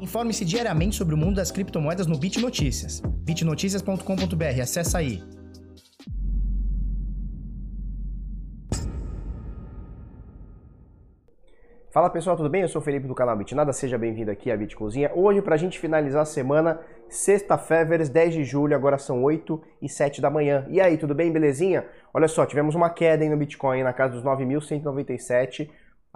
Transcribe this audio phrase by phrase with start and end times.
[0.00, 3.00] Informe-se diariamente sobre o mundo das criptomoedas no Bit Notícias.
[3.00, 5.22] bitnoticias.com.br, acessa aí.
[11.90, 12.62] Fala pessoal, tudo bem?
[12.62, 15.10] Eu sou o Felipe do canal Bitnada, seja bem-vindo aqui à Bitcozinha.
[15.16, 16.78] Hoje, para a gente finalizar a semana,
[17.08, 20.64] sexta-feira, 10 de julho, agora são 8 e 7 da manhã.
[20.68, 21.32] E aí, tudo bem?
[21.32, 21.84] Belezinha?
[22.14, 25.68] Olha só, tivemos uma queda no Bitcoin na casa dos 9.197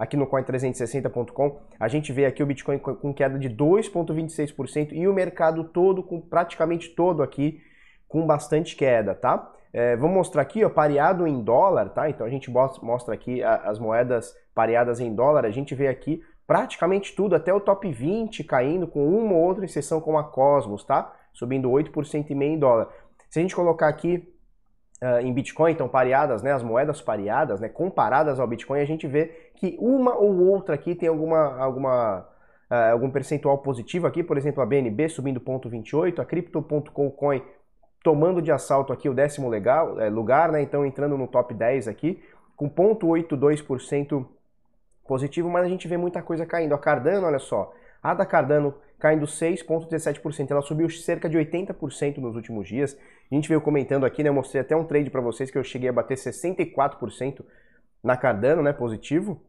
[0.03, 5.13] aqui no coin360.com, a gente vê aqui o Bitcoin com queda de 2,26% e o
[5.13, 7.61] mercado todo, com praticamente todo aqui,
[8.07, 9.51] com bastante queda, tá?
[9.71, 12.09] É, vamos mostrar aqui, ó, pareado em dólar, tá?
[12.09, 17.15] Então a gente mostra aqui as moedas pareadas em dólar, a gente vê aqui praticamente
[17.15, 21.13] tudo, até o top 20 caindo, com uma ou outra exceção como a Cosmos, tá?
[21.31, 22.89] Subindo 8% e meio em dólar.
[23.29, 24.32] Se a gente colocar aqui
[25.01, 29.07] uh, em Bitcoin, então pareadas, né, as moedas pareadas, né, comparadas ao Bitcoin, a gente
[29.07, 32.27] vê que uma ou outra aqui tem alguma, alguma,
[32.69, 37.41] uh, algum percentual positivo aqui, por exemplo, a BNB subindo 0,28, a Crypto.com Coin
[38.03, 41.87] tomando de assalto aqui o décimo legal, é, lugar, né, então entrando no top 10
[41.87, 42.21] aqui,
[42.55, 44.25] com 0,82%
[45.07, 46.73] positivo, mas a gente vê muita coisa caindo.
[46.73, 50.49] A Cardano, olha só, a da Cardano caindo 6,17%.
[50.49, 52.97] Ela subiu cerca de 80% nos últimos dias.
[53.29, 54.29] A gente veio comentando aqui, né?
[54.29, 57.43] Eu mostrei até um trade para vocês que eu cheguei a bater 64%
[58.01, 58.71] na Cardano, né?
[58.71, 59.41] Positivo.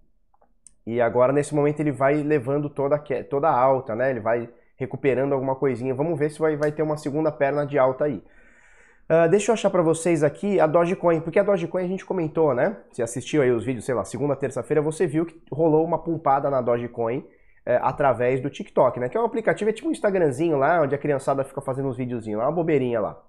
[0.85, 4.11] E agora, nesse momento, ele vai levando toda a, toda alta, né?
[4.11, 5.95] Ele vai recuperando alguma coisinha.
[5.95, 8.25] Vamos ver se vai, vai ter uma segunda perna de alta aí.
[9.09, 12.53] Uh, deixa eu achar para vocês aqui a Dogecoin, porque a Dogecoin a gente comentou,
[12.57, 12.77] né?
[12.91, 16.51] Se assistiu aí os vídeos, sei lá, segunda, terça-feira, você viu que rolou uma pumpada
[16.51, 17.25] na Dogecoin
[17.67, 19.09] é, através do TikTok, né?
[19.09, 21.97] Que é um aplicativo, é tipo um Instagramzinho lá, onde a criançada fica fazendo uns
[21.97, 23.21] videozinhos lá, uma bobeirinha lá.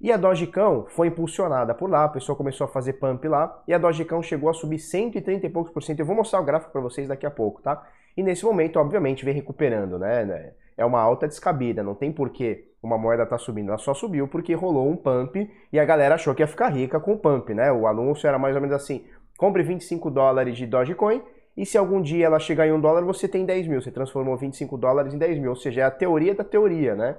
[0.00, 3.72] E a Dogecão foi impulsionada por lá, a pessoa começou a fazer pump lá, e
[3.72, 6.00] a Dogecão chegou a subir 130 e poucos por cento.
[6.00, 7.86] Eu vou mostrar o gráfico para vocês daqui a pouco, tá?
[8.16, 10.52] E nesse momento, obviamente, vem recuperando, né?
[10.76, 14.54] É uma alta descabida, não tem porquê uma moeda tá subindo, ela só subiu porque
[14.54, 17.70] rolou um pump e a galera achou que ia ficar rica com o pump, né?
[17.70, 19.04] O anúncio era mais ou menos assim,
[19.38, 21.22] compre 25 dólares de Dogecoin
[21.56, 23.80] e se algum dia ela chegar em um dólar, você tem 10 mil.
[23.80, 25.50] Você transformou 25 dólares em 10 mil.
[25.50, 27.16] Ou seja, é a teoria da teoria, né?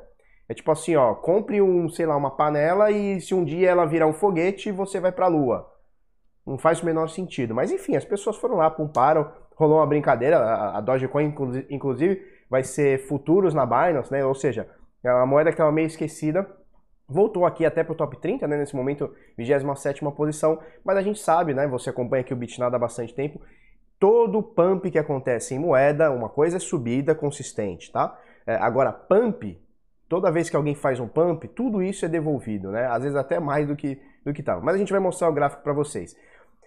[0.49, 3.85] É tipo assim, ó, compre um, sei lá, uma panela e se um dia ela
[3.85, 5.71] virar um foguete, você vai pra lua.
[6.45, 7.53] Não faz o menor sentido.
[7.53, 10.38] Mas enfim, as pessoas foram lá, pumparam, rolou uma brincadeira.
[10.38, 11.33] A, Dogecoin,
[11.69, 14.25] inclusive, vai ser futuros na Binance, né?
[14.25, 14.67] Ou seja,
[15.03, 16.45] é uma moeda que estava meio esquecida.
[17.07, 18.57] Voltou aqui até pro top 30, né?
[18.57, 20.59] Nesse momento, 27 posição.
[20.83, 21.67] Mas a gente sabe, né?
[21.67, 23.39] Você acompanha aqui o Bitnada há bastante tempo
[24.03, 28.19] todo pump que acontece em moeda, uma coisa é subida consistente, tá?
[28.45, 29.57] É, agora, pump,
[30.09, 32.85] toda vez que alguém faz um pump, tudo isso é devolvido, né?
[32.87, 34.59] Às vezes até mais do que do que estava.
[34.59, 36.17] Mas a gente vai mostrar o gráfico para vocês.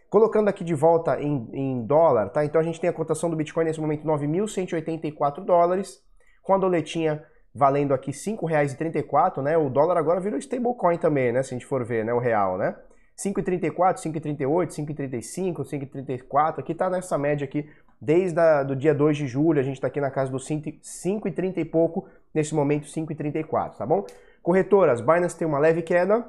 [0.08, 2.42] Colocando aqui de volta em, em, dólar, tá?
[2.42, 6.02] Então a gente tem a cotação do Bitcoin nesse momento 9.184 dólares,
[6.42, 7.22] com a doletinha
[7.54, 9.58] valendo aqui R$ 5,34, né?
[9.58, 11.42] O dólar agora virou stablecoin também, né?
[11.42, 12.14] Se a gente for ver, né?
[12.14, 12.74] O real, né?
[13.16, 17.68] 5,34, 5,38, 5,35, 5,34, aqui está nessa média aqui,
[18.00, 21.56] desde o do dia 2 de julho, a gente está aqui na casa dos 5,30
[21.56, 24.04] e pouco, nesse momento 5,34, tá bom?
[24.42, 26.24] Corretoras, Binance tem uma leve queda,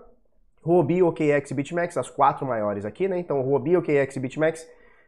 [0.66, 3.20] Huobi, OKX e BitMEX, as quatro maiores aqui, né?
[3.20, 4.68] Então, Huobi, OKX e BitMEX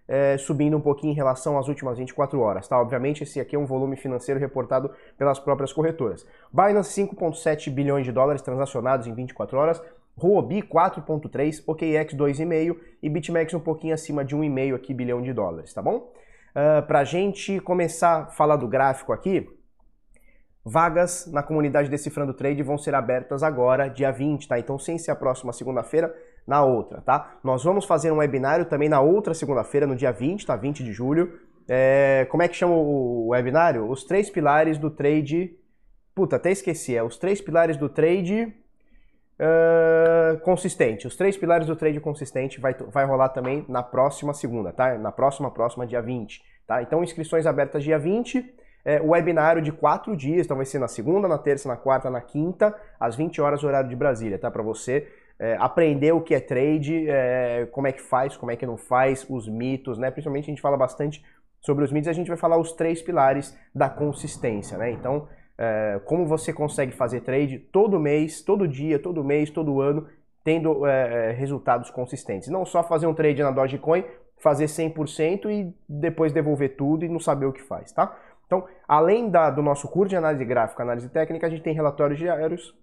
[0.09, 2.79] é, subindo um pouquinho em relação às últimas 24 horas, tá?
[2.79, 6.25] Obviamente, esse aqui é um volume financeiro reportado pelas próprias corretoras.
[6.51, 9.81] Binance, 5,7 bilhões de dólares transacionados em 24 horas,
[10.21, 15.73] Huobi 4.3, OKX 2,5 e BitMEX um pouquinho acima de 1,5 aqui bilhão de dólares,
[15.73, 15.97] tá bom?
[15.97, 19.47] Uh, ah, Para a gente começar a falar do gráfico aqui,
[20.65, 24.59] vagas na comunidade Decifrando Trade vão ser abertas agora, dia 20, tá?
[24.59, 26.13] Então, sem ser a próxima segunda-feira,
[26.45, 27.37] na outra, tá?
[27.43, 30.55] Nós vamos fazer um webinário também na outra segunda-feira, no dia 20, tá?
[30.55, 31.39] 20 de julho.
[31.67, 32.25] É...
[32.31, 33.87] Como é que chama o webinário?
[33.87, 35.55] Os três pilares do trade...
[36.15, 36.95] Puta, até esqueci.
[36.95, 38.51] É os três pilares do trade
[39.39, 41.07] uh, consistente.
[41.07, 44.97] Os três pilares do trade consistente vai, vai rolar também na próxima segunda, tá?
[44.97, 46.81] Na próxima, próxima, dia 20, tá?
[46.81, 48.53] Então, inscrições abertas dia 20,
[48.85, 52.09] é, o webinário de quatro dias, então vai ser na segunda, na terça, na quarta,
[52.09, 54.51] na quinta, às 20 horas, horário de Brasília, tá?
[54.51, 58.55] Para você é, aprender o que é trade, é, como é que faz, como é
[58.55, 60.11] que não faz, os mitos, né?
[60.11, 61.23] Principalmente a gente fala bastante
[61.61, 64.91] sobre os mitos, a gente vai falar os três pilares da consistência, né?
[64.91, 65.27] Então,
[65.61, 70.07] é, como você consegue fazer trade todo mês, todo dia, todo mês, todo ano,
[70.41, 72.47] tendo é, resultados consistentes.
[72.47, 74.05] Não só fazer um trade na Dogecoin,
[74.37, 78.17] fazer 100% e depois devolver tudo e não saber o que faz, tá?
[78.45, 82.17] Então, além da, do nosso curso de análise gráfica, análise técnica, a gente tem relatórios
[82.17, 82.73] diários,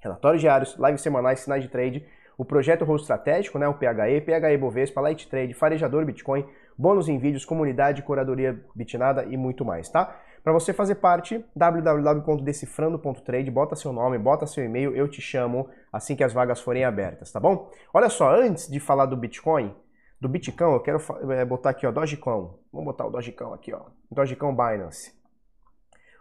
[0.00, 2.04] relatórios diários, lives semanais, sinais de trade,
[2.38, 6.46] o projeto Rolo Estratégico, né, o PHE, PHE Bovespa, Light Trade, Farejador Bitcoin,
[6.76, 10.18] bônus em vídeos, comunidade, curadoria bitnada e muito mais, tá?
[10.46, 16.14] Para você fazer parte, www.decifrando.trade, bota seu nome, bota seu e-mail, eu te chamo assim
[16.14, 17.68] que as vagas forem abertas, tá bom?
[17.92, 19.74] Olha só, antes de falar do Bitcoin,
[20.20, 21.00] do Bitcoin, eu quero
[21.32, 22.48] é, botar aqui, ó, Dogecoin.
[22.72, 23.86] Vamos botar o Dogecoin aqui, ó.
[24.08, 25.12] Dogecoin Binance.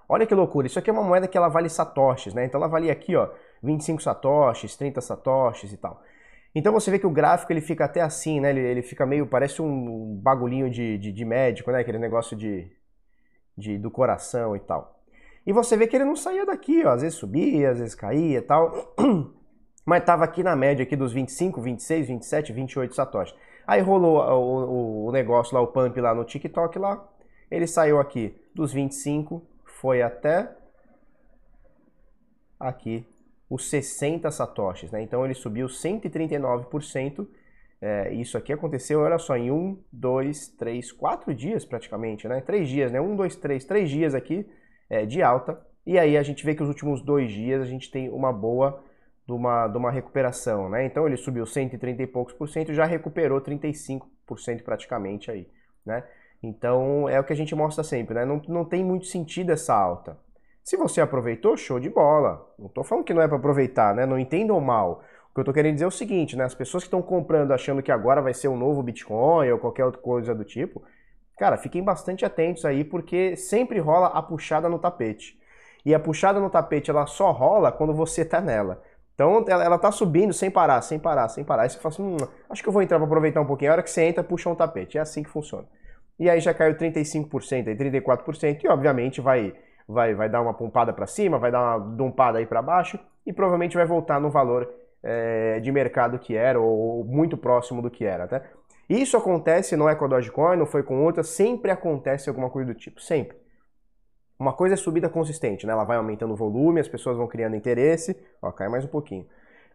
[0.09, 2.45] Olha que loucura, isso aqui é uma moeda que ela vale satoshis, né?
[2.45, 3.29] Então ela valia aqui, ó,
[3.61, 6.01] 25 satoshis, 30 satoshis e tal.
[6.55, 8.49] Então você vê que o gráfico ele fica até assim, né?
[8.49, 11.81] Ele, ele fica meio, parece um bagulhinho de, de, de médico, né?
[11.81, 12.71] Aquele negócio de,
[13.57, 14.99] de, do coração e tal.
[15.45, 18.39] E você vê que ele não saía daqui, ó, às vezes subia, às vezes caía
[18.39, 18.95] e tal,
[19.85, 23.37] mas estava aqui na média aqui dos 25, 26, 27, 28 satoshis.
[23.67, 27.07] Aí rolou o, o, negócio lá, o pump lá no TikTok lá,
[27.49, 30.55] ele saiu aqui dos 25, foi até
[32.59, 33.05] aqui
[33.49, 35.01] os 60 satoshis, né?
[35.01, 37.27] Então ele subiu 139%,
[37.81, 42.41] é, isso aqui aconteceu, olha só, em um, dois, três, quatro dias praticamente, né?
[42.41, 42.99] Três dias, né?
[43.01, 44.47] Um, dois, três, três dias aqui
[44.89, 45.59] é, de alta.
[45.85, 48.83] E aí a gente vê que os últimos dois dias a gente tem uma boa
[49.25, 50.85] de uma, de uma recuperação, né?
[50.85, 54.01] Então ele subiu 130 e poucos por cento, já recuperou 35%
[54.63, 55.47] praticamente aí,
[55.85, 56.03] né?
[56.41, 58.25] Então é o que a gente mostra sempre, né?
[58.25, 60.17] Não, não tem muito sentido essa alta.
[60.63, 62.51] Se você aproveitou, show de bola.
[62.57, 64.05] Não estou falando que não é para aproveitar, né?
[64.05, 65.03] Não entendam mal
[65.35, 66.45] que eu estou querendo dizer é o seguinte, né?
[66.45, 69.83] As pessoas que estão comprando achando que agora vai ser um novo Bitcoin ou qualquer
[69.83, 70.81] outra coisa do tipo,
[71.37, 75.37] cara, fiquem bastante atentos aí, porque sempre rola a puxada no tapete.
[75.85, 78.81] E a puxada no tapete, ela só rola quando você está nela.
[79.13, 81.63] Então ela, ela tá subindo sem parar, sem parar, sem parar.
[81.63, 82.17] Aí você fala assim, hum,
[82.49, 83.71] acho que eu vou entrar para aproveitar um pouquinho.
[83.71, 84.97] A hora que você entra, puxa um tapete.
[84.97, 85.67] É assim que funciona.
[86.17, 89.53] E aí já caiu 35%, aí 34%, e obviamente vai,
[89.85, 93.33] vai, vai dar uma pompada para cima, vai dar uma dompada aí para baixo, e
[93.33, 98.03] provavelmente vai voltar no valor é, de mercado que era, ou, muito próximo do que
[98.03, 98.41] era, tá?
[98.89, 102.73] Isso acontece, não é com a Dogecoin, não foi com outra, sempre acontece alguma coisa
[102.73, 103.37] do tipo, sempre.
[104.37, 105.73] Uma coisa é subida consistente, né?
[105.73, 109.25] Ela vai aumentando o volume, as pessoas vão criando interesse, ó, cai mais um pouquinho.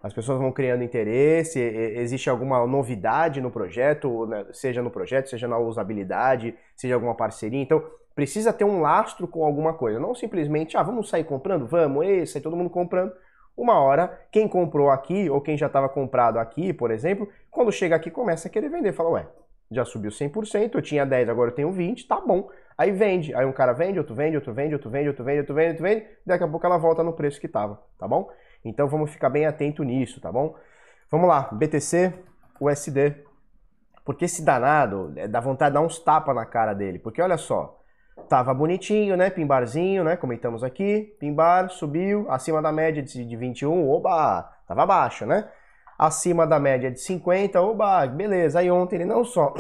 [0.03, 4.47] As pessoas vão criando interesse, existe alguma novidade no projeto, né?
[4.53, 7.61] seja no projeto, seja na usabilidade, seja alguma parceria.
[7.61, 7.83] Então,
[8.15, 11.67] precisa ter um lastro com alguma coisa, não simplesmente, ah, vamos sair comprando?
[11.67, 13.13] Vamos, esse, sai todo mundo comprando
[13.57, 17.97] uma hora, quem comprou aqui ou quem já estava comprado aqui, por exemplo, quando chega
[17.97, 18.93] aqui começa a querer vender.
[18.93, 19.27] Fala, ué,
[19.71, 22.49] já subiu 100%, eu tinha 10, agora eu tenho 20, tá bom.
[22.77, 25.55] Aí vende, aí um cara vende, outro vende, outro vende, outro vende, outro vende, outro
[25.55, 28.31] vende, outro vende, daqui a pouco ela volta no preço que estava, tá bom?
[28.65, 30.55] Então vamos ficar bem atento nisso, tá bom?
[31.11, 32.13] Vamos lá, BTC,
[32.61, 33.17] USD.
[34.05, 37.37] Porque esse danado, é, dá vontade de dar uns tapas na cara dele, porque olha
[37.37, 37.80] só,
[38.29, 39.31] Tava bonitinho, né?
[39.31, 40.17] Pimbarzinho, né?
[40.17, 41.17] Comentamos aqui.
[41.19, 43.91] Pimbar subiu acima da média de 21.
[43.91, 44.43] Oba!
[44.67, 45.49] Tava baixo, né?
[45.99, 47.61] Acima da média de 50.
[47.61, 48.07] Oba!
[48.07, 48.61] Beleza.
[48.61, 49.55] Aí ontem ele não só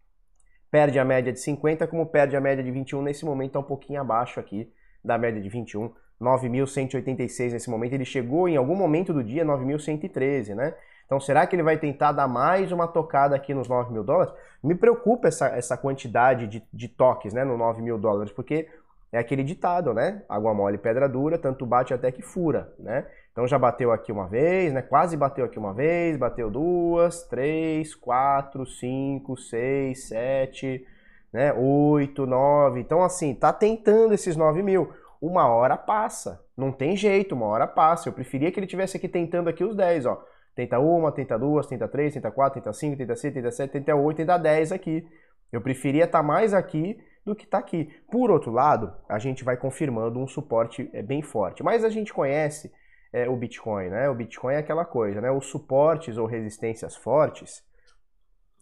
[0.70, 3.02] perde a média de 50, como perde a média de 21.
[3.02, 4.72] Nesse momento tá um pouquinho abaixo aqui
[5.04, 5.92] da média de 21.
[6.20, 7.92] 9.186 nesse momento.
[7.92, 10.74] Ele chegou em algum momento do dia 9.113, né?
[11.06, 14.32] Então, será que ele vai tentar dar mais uma tocada aqui nos 9 mil dólares?
[14.62, 18.68] Me preocupa essa, essa quantidade de, de toques né, no 9 mil dólares, porque
[19.14, 20.22] é aquele ditado, né?
[20.28, 23.06] Água mole, pedra dura, tanto bate até que fura, né?
[23.30, 24.82] Então já bateu aqui uma vez, né?
[24.82, 30.84] Quase bateu aqui uma vez, bateu duas, três, quatro, cinco, seis, sete,
[31.32, 31.52] né?
[31.52, 32.80] Oito, nove.
[32.80, 34.92] Então assim, tá tentando esses 9 mil.
[35.20, 36.44] Uma hora passa.
[36.56, 38.08] Não tem jeito, uma hora passa.
[38.08, 40.24] Eu preferia que ele tivesse aqui tentando aqui os 10, ó.
[40.54, 43.94] Tenta uma, tenta duas, tenta três, tenta quatro, tenta cinco, tenta seis, tenta sete, tenta
[43.94, 45.06] oito, tenta dez aqui.
[45.52, 47.90] Eu preferia estar tá mais aqui do que tá aqui.
[48.10, 51.62] Por outro lado, a gente vai confirmando um suporte é, bem forte.
[51.62, 52.72] Mas a gente conhece
[53.12, 54.08] é, o Bitcoin, né?
[54.08, 55.30] O Bitcoin é aquela coisa, né?
[55.30, 57.64] Os suportes ou resistências fortes,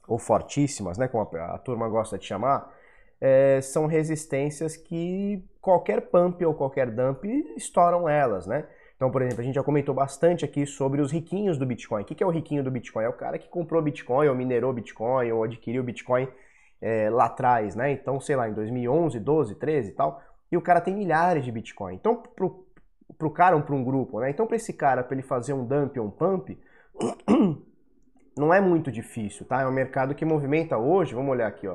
[0.07, 1.09] ou fortíssimas, né?
[1.09, 2.73] Como a, a turma gosta de chamar,
[3.21, 7.25] é, são resistências que qualquer pump ou qualquer dump
[7.57, 8.67] estouram elas, né?
[9.03, 12.03] Então, por exemplo, a gente já comentou bastante aqui sobre os riquinhos do Bitcoin.
[12.03, 13.03] O que é o riquinho do Bitcoin?
[13.03, 16.29] É o cara que comprou Bitcoin, ou minerou Bitcoin, ou adquiriu Bitcoin
[16.81, 17.91] é, lá atrás, né?
[17.91, 20.23] Então, sei lá, em 2011, 12, 13 e tal.
[20.53, 21.97] E o cara tem milhares de Bitcoin.
[21.97, 22.65] Então, pro,
[23.19, 24.31] pro cara ou para um grupo, né?
[24.31, 26.57] Então, para esse cara, para ele fazer um dump ou um pump,
[28.39, 29.63] não é muito difícil, tá?
[29.63, 31.75] É um mercado que movimenta hoje, vamos olhar aqui, ó.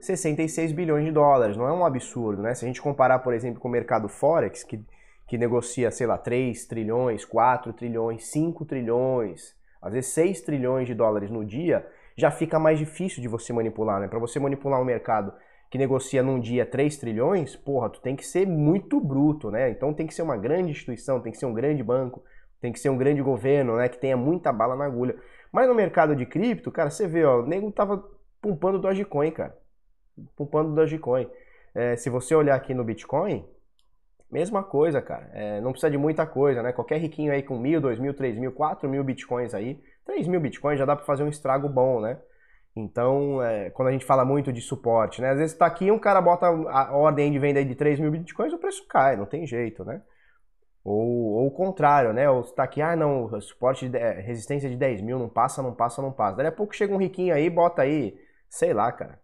[0.00, 2.54] 66 bilhões de dólares, não é um absurdo, né?
[2.54, 4.84] Se a gente comparar, por exemplo, com o mercado Forex, que
[5.26, 10.94] que negocia, sei lá, 3 trilhões, 4 trilhões, 5 trilhões, às vezes 6 trilhões de
[10.94, 14.08] dólares no dia, já fica mais difícil de você manipular, né?
[14.08, 15.32] Para você manipular um mercado
[15.70, 19.70] que negocia num dia 3 trilhões, porra, tu tem que ser muito bruto, né?
[19.70, 22.22] Então tem que ser uma grande instituição, tem que ser um grande banco,
[22.60, 23.88] tem que ser um grande governo, né?
[23.88, 25.16] Que tenha muita bala na agulha.
[25.50, 28.04] Mas no mercado de cripto, cara, você vê, ó, o nego tava
[28.40, 29.56] pumpando Dogecoin, cara.
[30.36, 31.28] Pumpando Dogecoin.
[31.74, 33.44] é, se você olhar aqui no Bitcoin,
[34.34, 35.30] mesma coisa, cara.
[35.32, 36.72] É, não precisa de muita coisa, né?
[36.72, 40.40] Qualquer riquinho aí com mil, dois mil, três mil, quatro mil Bitcoins aí, três mil
[40.40, 42.18] Bitcoins já dá para fazer um estrago bom, né?
[42.76, 45.30] Então, é, quando a gente fala muito de suporte, né?
[45.30, 48.10] Às vezes tá aqui um cara bota a ordem de venda aí de 3 mil
[48.10, 50.02] bitcoins, o preço cai, não tem jeito, né?
[50.82, 52.28] Ou, ou o contrário, né?
[52.28, 55.72] Ou está aqui, ah, não, suporte de, é, resistência de 10 mil, não passa, não
[55.74, 56.38] passa, não passa.
[56.38, 58.18] Daí a pouco chega um riquinho aí, bota aí,
[58.50, 59.20] sei lá, cara,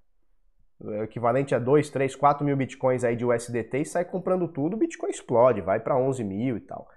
[1.03, 4.79] equivalente a 2, 3, 4 mil bitcoins aí de USDT e sai comprando tudo, o
[4.79, 6.89] Bitcoin explode, vai para 11 mil e tal.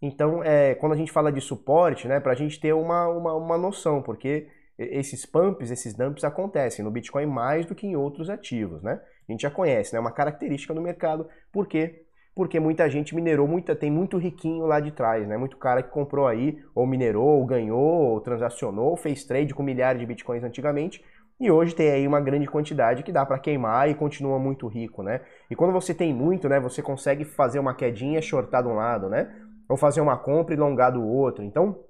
[0.00, 3.34] Então, é, quando a gente fala de suporte, né, para a gente ter uma, uma,
[3.34, 8.28] uma noção, porque esses pumps, esses dumps acontecem no Bitcoin mais do que em outros
[8.28, 9.00] ativos, né?
[9.26, 10.00] A gente já conhece, né?
[10.00, 11.26] Uma característica do mercado.
[11.50, 12.04] Por quê?
[12.34, 15.38] Porque muita gente minerou, muita, tem muito riquinho lá de trás, né?
[15.38, 19.62] Muito cara que comprou aí, ou minerou, ou ganhou, ou transacionou, ou fez trade com
[19.62, 21.02] milhares de bitcoins antigamente,
[21.38, 25.02] e hoje tem aí uma grande quantidade que dá para queimar e continua muito rico,
[25.02, 25.20] né?
[25.50, 29.08] E quando você tem muito, né, você consegue fazer uma quedinha, shortar de um lado,
[29.08, 29.34] né?
[29.68, 31.44] Ou fazer uma compra e longar do outro.
[31.44, 31.84] Então,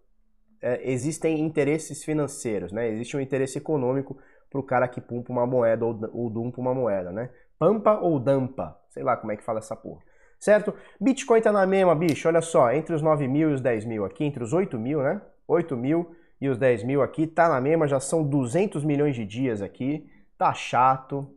[0.60, 2.88] é, existem interesses financeiros, né?
[2.90, 4.16] Existe um interesse econômico
[4.50, 7.30] para o cara que pumpa uma moeda ou, ou dumpa uma moeda, né?
[7.56, 10.02] Pampa ou dampa, sei lá como é que fala essa porra.
[10.40, 10.74] Certo?
[11.00, 14.04] Bitcoin tá na mesma, bicho, olha só, entre os 9 mil e os 10 mil
[14.04, 15.20] aqui, entre os 8 mil, né?
[15.46, 19.24] 8 mil e os 10 mil aqui, tá na mesma, já são 200 milhões de
[19.24, 21.30] dias aqui, tá chato,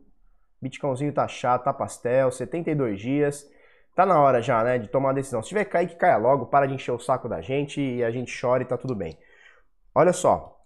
[0.60, 3.50] Bitcoinzinho tá chato, tá pastel, 72 dias,
[3.94, 5.42] tá na hora já, né, de tomar decisão.
[5.42, 8.10] Se tiver cair, que caia logo, para de encher o saco da gente e a
[8.10, 9.16] gente chora e tá tudo bem.
[9.94, 10.60] Olha só,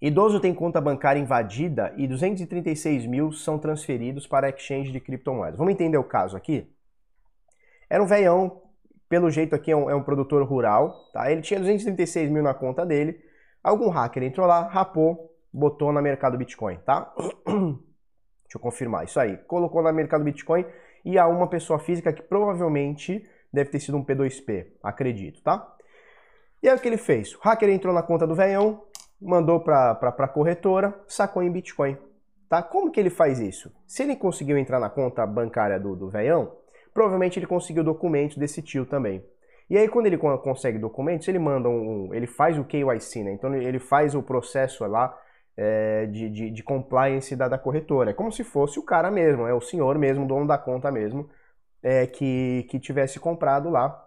[0.00, 5.58] idoso tem conta bancária invadida e 236 mil são transferidos para exchange de criptomoedas.
[5.58, 6.72] Vamos entender o caso aqui?
[7.90, 8.62] Era um veião,
[9.08, 11.30] pelo jeito aqui é um, é um produtor rural, tá?
[11.30, 13.20] Ele tinha 236 mil na conta dele,
[13.68, 17.12] algum hacker entrou lá, rapou, botou na mercado Bitcoin, tá?
[17.46, 19.36] Deixa eu confirmar, isso aí.
[19.38, 20.64] Colocou na mercado Bitcoin
[21.04, 25.74] e a uma pessoa física que provavelmente deve ter sido um P2P, acredito, tá?
[26.62, 27.34] E aí o que ele fez?
[27.34, 28.82] O hacker entrou na conta do velhão,
[29.20, 31.96] mandou para a corretora, sacou em Bitcoin.
[32.48, 32.62] Tá?
[32.62, 33.72] Como que ele faz isso?
[33.86, 36.56] Se ele conseguiu entrar na conta bancária do, do velhão,
[36.94, 39.24] provavelmente ele conseguiu documentos desse tio também.
[39.68, 43.32] E aí quando ele consegue documentos, ele manda um, ele faz o KYC, né?
[43.32, 45.16] Então ele faz o processo lá
[45.56, 48.10] é, de, de, de, compliance da, da, corretora.
[48.10, 51.28] É como se fosse o cara mesmo, é o senhor mesmo, dono da conta mesmo,
[51.82, 54.06] é, que, que tivesse comprado lá,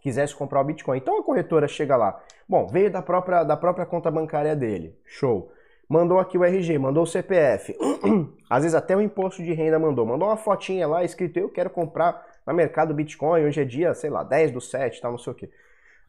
[0.00, 0.98] quisesse comprar o Bitcoin.
[0.98, 5.52] Então a corretora chega lá, bom, veio da própria, da própria conta bancária dele, show.
[5.88, 7.74] Mandou aqui o RG, mandou o CPF,
[8.50, 11.70] às vezes até o imposto de renda mandou, mandou uma fotinha lá escrito eu quero
[11.70, 15.34] comprar na mercado Bitcoin, hoje é dia, sei lá, 10 do 7, tal, não sei
[15.34, 15.50] o que.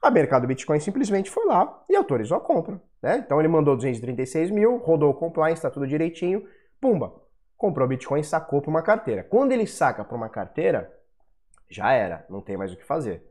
[0.01, 2.81] A mercado Bitcoin simplesmente foi lá e autorizou a compra.
[3.03, 3.21] Né?
[3.25, 6.47] Então ele mandou 236 mil, rodou o compliance, está tudo direitinho,
[6.79, 7.13] pumba,
[7.57, 9.21] comprou Bitcoin e sacou para uma carteira.
[9.21, 10.89] Quando ele saca para uma carteira,
[11.69, 13.21] já era, não tem mais o que fazer.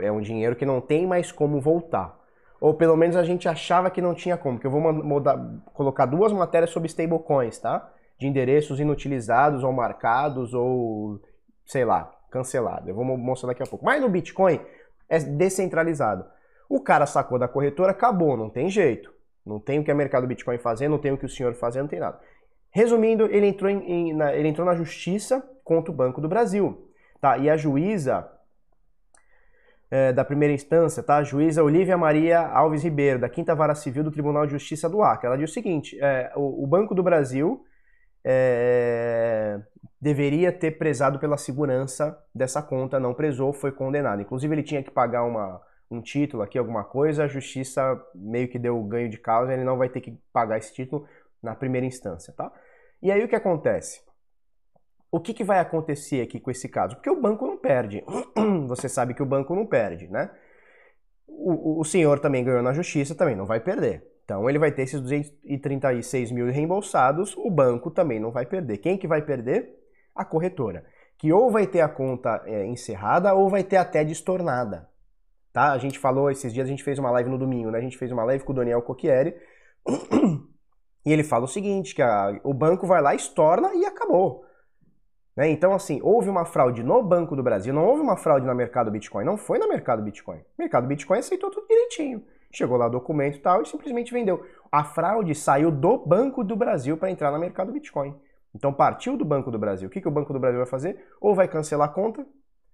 [0.00, 2.18] É um dinheiro que não tem mais como voltar.
[2.62, 5.38] Ou pelo menos a gente achava que não tinha como, que eu vou mudar,
[5.74, 7.92] colocar duas matérias sobre stablecoins, tá?
[8.18, 11.20] De endereços inutilizados ou marcados ou,
[11.66, 12.88] sei lá, cancelado.
[12.88, 13.84] Eu vou mostrar daqui a pouco.
[13.84, 14.60] Mas no Bitcoin
[15.08, 16.24] é descentralizado.
[16.68, 19.12] O cara sacou da corretora, acabou, não tem jeito.
[19.44, 21.80] Não tem o que a mercado Bitcoin fazer, não tem o que o senhor fazer,
[21.80, 22.20] não tem nada.
[22.70, 26.90] Resumindo, ele entrou, em, em, na, ele entrou na justiça contra o Banco do Brasil.
[27.20, 27.38] Tá?
[27.38, 28.30] E a juíza
[29.90, 31.16] é, da primeira instância, tá?
[31.16, 35.02] a juíza Olivia Maria Alves Ribeiro, da Quinta Vara Civil do Tribunal de Justiça do
[35.02, 37.64] Acre, ela disse o seguinte: é, o, o, Banco do Brasil
[38.24, 39.60] é,
[40.00, 44.22] deveria ter prezado pela segurança dessa conta, não prezou, foi condenado.
[44.22, 45.60] Inclusive, ele tinha que pagar uma,
[45.90, 49.78] um título aqui, alguma coisa, a justiça meio que deu ganho de causa, ele não
[49.78, 51.06] vai ter que pagar esse título
[51.42, 52.52] na primeira instância, tá?
[53.00, 54.00] E aí o que acontece?
[55.10, 56.96] O que, que vai acontecer aqui com esse caso?
[56.96, 58.04] Porque o banco não perde.
[58.68, 60.30] Você sabe que o banco não perde, né?
[61.26, 64.04] O, o, senhor também ganhou na justiça, também não vai perder.
[64.28, 68.76] Então ele vai ter esses 236 mil reembolsados, o banco também não vai perder.
[68.76, 69.74] Quem que vai perder?
[70.14, 70.84] A corretora.
[71.16, 74.88] Que ou vai ter a conta é, encerrada ou vai ter até destornada
[75.58, 75.72] tá?
[75.72, 77.78] A gente falou esses dias, a gente fez uma live no domingo, né?
[77.78, 79.34] A gente fez uma live com o Daniel Cocchieri.
[81.06, 84.44] E ele fala o seguinte, que a, o banco vai lá, estorna e acabou.
[85.34, 85.48] Né?
[85.48, 88.90] Então, assim, houve uma fraude no Banco do Brasil, não houve uma fraude no mercado
[88.90, 90.38] Bitcoin, não foi no mercado Bitcoin.
[90.38, 92.22] O mercado Bitcoin aceitou tudo direitinho.
[92.52, 94.44] Chegou lá o documento e tal e simplesmente vendeu.
[94.72, 98.14] A fraude saiu do Banco do Brasil para entrar no mercado Bitcoin.
[98.54, 99.88] Então partiu do Banco do Brasil.
[99.88, 101.04] O que, que o Banco do Brasil vai fazer?
[101.20, 102.26] Ou vai cancelar a conta,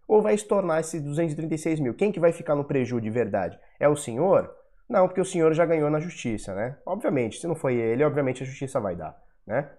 [0.07, 1.95] ou vai estornar esses 236 mil?
[1.95, 3.59] Quem que vai ficar no prejuízo de verdade?
[3.81, 4.55] É o senhor?
[4.89, 6.77] Não, porque o senhor já ganhou na justiça, né?
[6.87, 9.17] Obviamente, se não foi ele, obviamente a justiça vai dar,
[9.47, 9.71] né?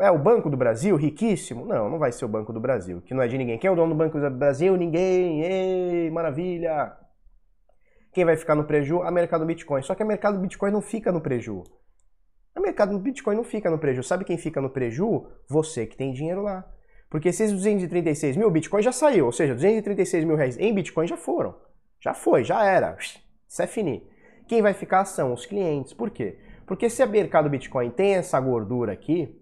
[0.00, 1.64] É o Banco do Brasil, riquíssimo?
[1.64, 3.58] Não, não vai ser o Banco do Brasil, que não é de ninguém.
[3.58, 4.76] Quem é o dono do Banco do Brasil?
[4.76, 5.42] Ninguém.
[5.42, 6.96] Ei, maravilha!
[8.18, 9.00] Quem vai ficar no preju?
[9.02, 9.80] A mercado Bitcoin.
[9.80, 11.62] Só que a mercado Bitcoin não fica no preju.
[12.52, 14.02] A mercado Bitcoin não fica no preju.
[14.02, 15.28] Sabe quem fica no preju?
[15.48, 16.68] Você que tem dinheiro lá.
[17.08, 21.16] Porque esses 236 mil Bitcoin já saiu, ou seja, 236 mil reais em Bitcoin já
[21.16, 21.54] foram.
[22.00, 22.96] Já foi, já era.
[22.98, 24.04] Isso é fini.
[24.48, 25.92] Quem vai ficar são os clientes.
[25.92, 26.40] Por quê?
[26.66, 29.32] Porque se a mercado Bitcoin tem essa gordura aqui,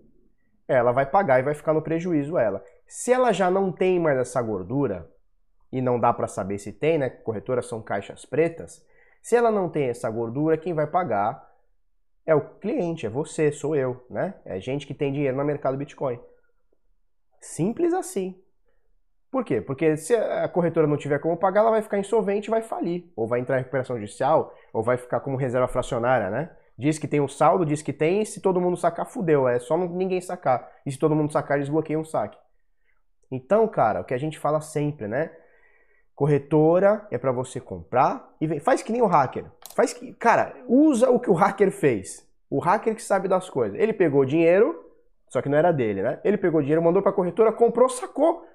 [0.68, 2.62] ela vai pagar e vai ficar no prejuízo ela.
[2.86, 5.10] Se ela já não tem mais essa gordura,
[5.76, 7.10] e não dá para saber se tem, né?
[7.10, 8.82] Corretoras são caixas pretas.
[9.22, 11.46] Se ela não tem essa gordura, quem vai pagar
[12.24, 14.34] é o cliente, é você, sou eu, né?
[14.44, 16.18] É gente que tem dinheiro no mercado Bitcoin.
[17.40, 18.40] Simples assim.
[19.30, 19.60] Por quê?
[19.60, 23.12] Porque se a corretora não tiver como pagar, ela vai ficar insolvente e vai falir.
[23.14, 26.56] Ou vai entrar em recuperação judicial, ou vai ficar como reserva fracionária, né?
[26.78, 29.46] Diz que tem um saldo, diz que tem, e se todo mundo sacar, fudeu.
[29.46, 30.70] É só ninguém sacar.
[30.86, 32.38] E se todo mundo sacar, desbloqueia um saque.
[33.30, 35.30] Então, cara, o que a gente fala sempre, né?
[36.16, 38.58] Corretora é para você comprar e vem.
[38.58, 39.44] Faz que nem o hacker.
[39.74, 42.26] Faz que, cara, usa o que o hacker fez.
[42.48, 43.78] O hacker que sabe das coisas.
[43.78, 44.82] Ele pegou dinheiro,
[45.28, 46.18] só que não era dele, né?
[46.24, 48.46] Ele pegou dinheiro, mandou para a corretora, comprou, sacou.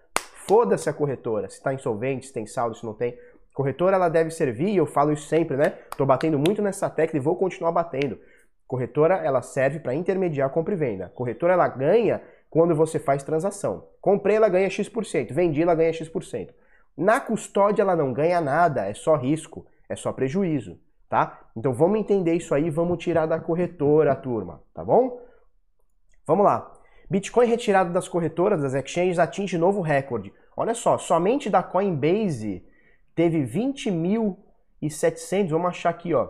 [0.47, 1.47] Foda-se a corretora.
[1.49, 3.15] Se está insolvente, se tem saldo, se não tem.
[3.53, 5.77] Corretora ela deve servir, eu falo isso sempre, né?
[5.95, 8.17] Tô batendo muito nessa tecla e vou continuar batendo.
[8.65, 11.11] Corretora ela serve para intermediar compra e venda.
[11.13, 13.87] Corretora ela ganha quando você faz transação.
[14.01, 16.51] Comprei, ela ganha X%, vendi, ela ganha X%.
[16.97, 20.79] Na custódia ela não ganha nada, é só risco, é só prejuízo,
[21.09, 21.39] tá?
[21.55, 25.21] Então vamos entender isso aí, vamos tirar da corretora, turma, tá bom?
[26.25, 26.71] Vamos lá.
[27.09, 30.33] Bitcoin retirado das corretoras, das exchanges, atinge novo recorde.
[30.55, 32.65] Olha só, somente da Coinbase
[33.13, 36.29] teve 20.700, vamos achar aqui, ó.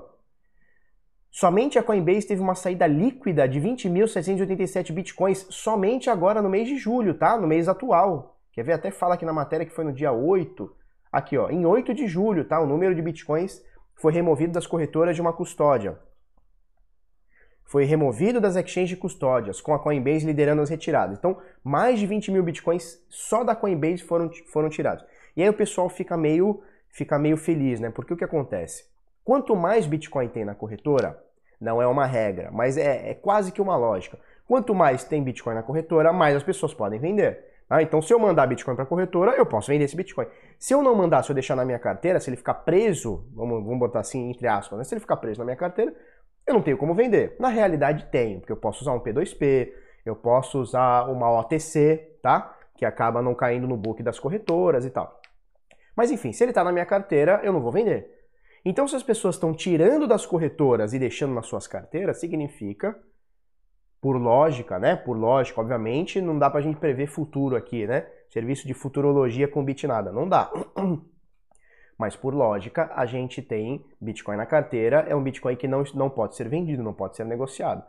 [1.30, 6.78] Somente a Coinbase teve uma saída líquida de 20.787 bitcoins somente agora no mês de
[6.78, 7.38] julho, tá?
[7.38, 8.41] No mês atual.
[8.52, 8.74] Quer ver?
[8.74, 10.76] Até fala aqui na matéria que foi no dia 8.
[11.12, 12.60] Aqui, ó, em 8 de julho, tá?
[12.60, 13.64] O número de bitcoins
[13.96, 15.98] foi removido das corretoras de uma custódia.
[17.66, 21.18] Foi removido das exchanges de custódias, com a Coinbase liderando as retiradas.
[21.18, 25.06] Então, mais de 20 mil bitcoins só da Coinbase foram, foram tirados.
[25.38, 27.90] E aí o pessoal fica meio, fica meio feliz, né?
[27.90, 28.86] Porque o que acontece?
[29.24, 31.18] Quanto mais bitcoin tem na corretora,
[31.62, 34.20] não é uma regra, mas é, é quase que uma lógica.
[34.48, 37.51] Quanto mais tem bitcoin na corretora, mais as pessoas podem vender.
[37.74, 40.28] Ah, então, se eu mandar Bitcoin para a corretora, eu posso vender esse Bitcoin.
[40.60, 43.64] Se eu não mandar, se eu deixar na minha carteira, se ele ficar preso, vamos,
[43.64, 44.84] vamos botar assim entre aspas, né?
[44.84, 45.96] se ele ficar preso na minha carteira,
[46.46, 47.38] eu não tenho como vender.
[47.40, 49.72] Na realidade, tenho, porque eu posso usar um P2P,
[50.06, 52.58] eu posso usar uma OTC, tá?
[52.76, 55.22] Que acaba não caindo no book das corretoras e tal.
[55.96, 58.06] Mas enfim, se ele está na minha carteira, eu não vou vender.
[58.66, 63.00] Então, se as pessoas estão tirando das corretoras e deixando nas suas carteiras, significa
[64.02, 64.96] por lógica, né?
[64.96, 68.08] Por lógica, obviamente, não dá pra gente prever futuro aqui, né?
[68.30, 70.52] Serviço de futurologia com Bitnada, não dá.
[71.98, 76.10] Mas por lógica, a gente tem Bitcoin na carteira, é um Bitcoin que não, não
[76.10, 77.84] pode ser vendido, não pode ser negociado.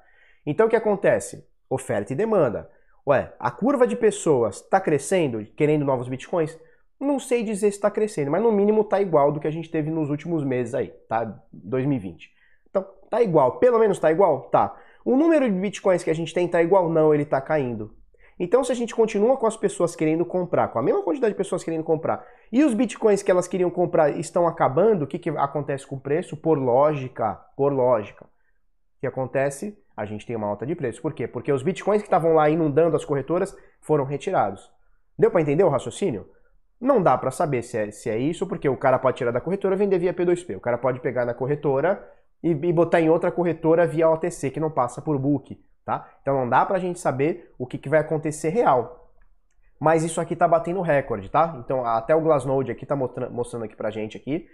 [0.45, 1.49] Então o que acontece?
[1.71, 2.71] Oferta e demanda.
[3.07, 6.59] Ué, a curva de pessoas está crescendo, querendo novos Bitcoins?
[7.01, 9.71] Não sei dizer se está crescendo, mas no mínimo está igual do que a gente
[9.71, 11.43] teve nos últimos meses aí, tá?
[11.53, 12.31] 2020.
[12.69, 14.43] Então, tá igual, pelo menos tá igual?
[14.51, 14.77] Tá.
[15.05, 16.89] O número de bitcoins que a gente tem está igual?
[16.89, 17.95] Não, ele está caindo.
[18.39, 21.39] Então, se a gente continua com as pessoas querendo comprar, com a mesma quantidade de
[21.39, 25.31] pessoas querendo comprar, e os bitcoins que elas queriam comprar estão acabando, o que, que
[25.31, 26.37] acontece com o preço?
[26.37, 28.25] Por lógica, por lógica.
[28.25, 29.79] O que acontece?
[29.97, 31.03] A gente tem uma alta de preço.
[31.03, 31.29] Por quê?
[31.29, 34.71] Porque os bitcoins que estavam lá inundando as corretoras foram retirados.
[35.19, 36.29] Deu para entender o raciocínio?
[36.81, 39.41] Não dá para saber se é, se é isso, porque o cara pode tirar da
[39.41, 40.57] corretora e vender via P2P.
[40.57, 42.03] O cara pode pegar na corretora
[42.43, 46.09] e, e botar em outra corretora via OTC, que não passa por book, tá?
[46.21, 49.11] Então não dá pra gente saber o que, que vai acontecer real.
[49.79, 51.57] Mas isso aqui tá batendo recorde, tá?
[51.59, 54.49] Então até o Glassnode aqui tá mostrando aqui pra gente aqui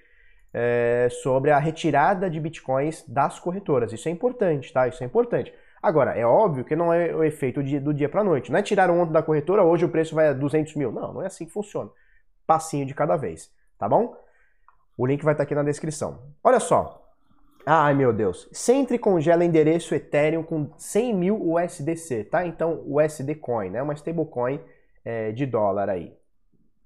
[0.53, 3.92] é, sobre a retirada de bitcoins das corretoras.
[3.92, 4.88] Isso é importante, tá?
[4.88, 5.53] Isso é importante.
[5.83, 8.51] Agora, é óbvio que não é o efeito do dia para noite.
[8.51, 10.90] Não é tirar ontem da corretora, hoje o preço vai a 200 mil.
[10.90, 11.90] Não, não é assim que funciona.
[12.46, 14.16] Passinho de cada vez, tá bom?
[14.96, 16.22] O link vai estar aqui na descrição.
[16.42, 17.08] Olha só,
[17.70, 18.48] Ai meu Deus.
[18.50, 22.46] Sempre congela endereço Ethereum com 100 mil USDC, tá?
[22.46, 23.83] Então, USD Coin, né?
[23.83, 24.59] Uma stablecoin
[25.04, 26.14] é, de dólar aí.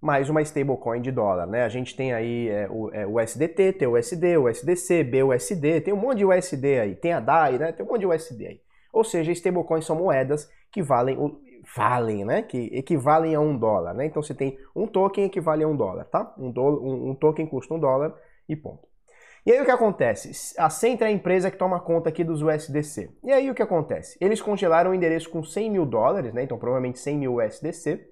[0.01, 1.62] Mais uma stablecoin de dólar, né?
[1.62, 6.18] A gente tem aí é, o é, USDT, tem USD, USDC, BUSD, tem um monte
[6.18, 6.97] de USD aí.
[6.97, 7.71] Tem a DAI, né?
[7.71, 8.61] Tem um monte de USD aí.
[8.92, 11.16] Ou seja, stablecoins são moedas que valem,
[11.77, 12.42] valem, né?
[12.42, 14.07] Que equivalem a um dólar, né?
[14.07, 16.35] Então você tem um token equivale a um dólar, tá?
[16.37, 18.12] Um, do, um, um token custa um dólar
[18.49, 18.92] e ponto.
[19.45, 20.55] E aí o que acontece?
[20.57, 23.11] A Centra é a empresa que toma conta aqui dos USDC.
[23.25, 24.17] E aí o que acontece?
[24.21, 26.45] Eles congelaram o endereço com 100 mil dólares, né?
[26.45, 28.09] Então provavelmente 100 mil USDC,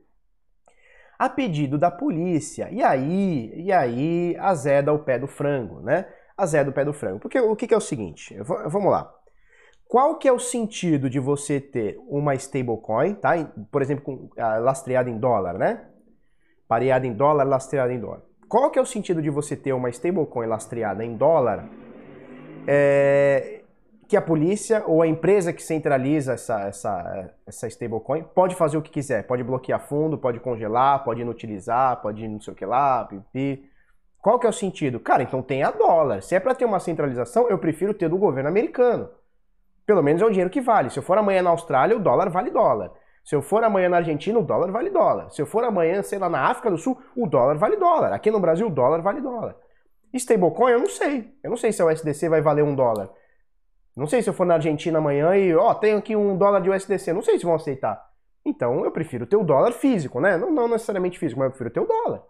[1.17, 2.69] a pedido da polícia.
[2.73, 6.09] E aí, e aí azeda o pé do frango, né?
[6.37, 7.21] Azeda o pé do frango.
[7.21, 8.37] Porque o que, que é o seguinte?
[8.43, 9.15] Vamos lá.
[9.87, 13.33] Qual que é o sentido de você ter uma stablecoin, tá?
[13.71, 15.85] Por exemplo, com, ah, lastreada em dólar, né?
[16.67, 18.23] Pareada em dólar, lastreada em dólar.
[18.51, 21.69] Qual que é o sentido de você ter uma stablecoin lastreada em dólar
[22.67, 23.61] é,
[24.09, 28.83] que a polícia ou a empresa que centraliza essa, essa, essa stablecoin pode fazer o
[28.83, 33.05] que quiser, pode bloquear fundo, pode congelar, pode inutilizar, pode não sei o que lá,
[33.05, 33.71] pipi.
[34.21, 34.99] Qual que é o sentido?
[34.99, 36.21] Cara, então tenha dólar.
[36.21, 39.09] Se é para ter uma centralização, eu prefiro ter do governo americano.
[39.87, 40.91] Pelo menos é o dinheiro que vale.
[40.91, 42.91] Se eu for amanhã na Austrália, o dólar vale dólar.
[43.31, 45.31] Se eu for amanhã na Argentina, o dólar vale dólar.
[45.31, 48.13] Se eu for amanhã, sei lá, na África do Sul, o dólar vale dólar.
[48.13, 49.55] Aqui no Brasil, o dólar vale dólar.
[50.13, 51.33] Stablecoin, eu não sei.
[51.41, 53.09] Eu não sei se o USDC vai valer um dólar.
[53.97, 56.71] Não sei se eu for na Argentina amanhã e, ó, tenho aqui um dólar de
[56.71, 57.13] USDC.
[57.13, 58.05] Não sei se vão aceitar.
[58.45, 60.37] Então, eu prefiro ter o dólar físico, né?
[60.37, 62.25] Não, não necessariamente físico, mas eu prefiro ter o dólar.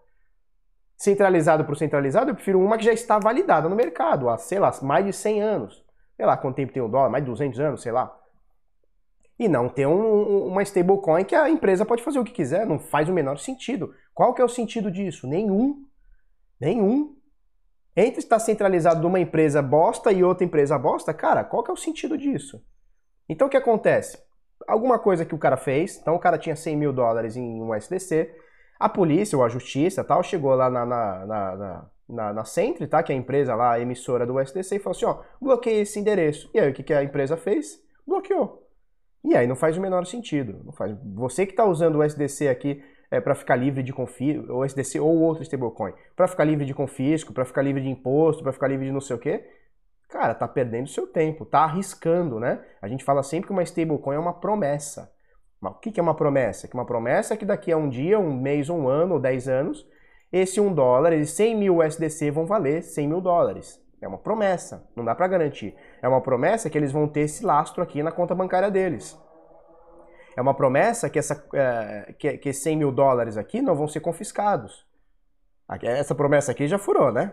[0.95, 4.71] Centralizado por centralizado, eu prefiro uma que já está validada no mercado há, sei lá,
[4.83, 5.83] mais de 100 anos.
[6.15, 8.20] Sei lá quanto tempo tem o dólar, mais de 200 anos, sei lá
[9.41, 12.77] e não ter um, uma stablecoin que a empresa pode fazer o que quiser, não
[12.77, 13.91] faz o menor sentido.
[14.13, 15.25] Qual que é o sentido disso?
[15.25, 15.83] Nenhum.
[16.59, 17.15] Nenhum.
[17.97, 21.73] Entre estar centralizado de uma empresa bosta e outra empresa bosta, cara, qual que é
[21.73, 22.63] o sentido disso?
[23.27, 24.19] Então o que acontece?
[24.67, 27.73] Alguma coisa que o cara fez, então o cara tinha 100 mil dólares em um
[27.73, 28.31] SDC,
[28.79, 32.85] a polícia ou a justiça tal chegou lá na, na, na, na, na, na Centre,
[32.85, 33.01] tá?
[33.01, 35.99] que é a empresa lá, a emissora do SDC, e falou assim, ó, bloqueei esse
[35.99, 36.47] endereço.
[36.53, 37.81] E aí o que, que a empresa fez?
[38.05, 38.60] Bloqueou.
[39.23, 40.61] E aí não faz o menor sentido.
[40.63, 40.95] Não faz.
[41.13, 44.99] Você que está usando o SDC aqui é, para ficar livre de confisco, o SDC
[44.99, 48.67] ou outro stablecoin, para ficar livre de confisco, para ficar livre de imposto, para ficar
[48.67, 49.45] livre de não sei o quê,
[50.09, 52.63] cara, tá perdendo seu tempo, tá arriscando, né?
[52.81, 55.13] A gente fala sempre que uma stablecoin é uma promessa.
[55.59, 56.67] Mas o que é uma promessa?
[56.67, 59.47] Que uma promessa é que daqui a um dia, um mês, um ano ou dez
[59.47, 59.85] anos,
[60.31, 63.79] esse um dólar, esses 100 mil USDC vão valer 100 mil dólares.
[64.01, 65.75] É uma promessa, não dá para garantir.
[66.01, 69.17] É uma promessa que eles vão ter esse lastro aqui na conta bancária deles.
[70.35, 73.99] É uma promessa que, essa, é, que, que 100 mil dólares aqui não vão ser
[73.99, 74.87] confiscados.
[75.83, 77.31] Essa promessa aqui já furou, né?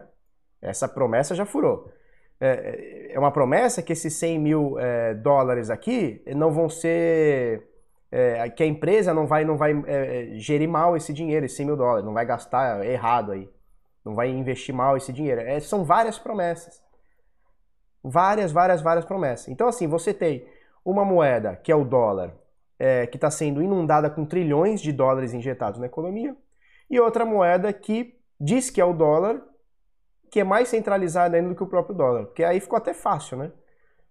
[0.61, 1.91] Essa promessa já furou.
[2.39, 7.67] É, é uma promessa que esses 100 mil é, dólares aqui não vão ser.
[8.11, 11.67] É, que a empresa não vai, não vai é, gerir mal esse dinheiro, esses 100
[11.67, 13.51] mil dólares, não vai gastar errado aí
[14.09, 15.42] não vai investir mal esse dinheiro.
[15.42, 16.83] É, são várias promessas.
[18.03, 19.49] Várias, várias, várias promessas.
[19.49, 20.49] Então, assim, você tem
[20.83, 22.35] uma moeda, que é o dólar,
[22.79, 26.35] é, que está sendo inundada com trilhões de dólares injetados na economia,
[26.88, 29.42] e outra moeda que diz que é o dólar,
[30.31, 32.27] que é mais centralizada ainda do que o próprio dólar.
[32.27, 33.53] Porque aí ficou até fácil, né?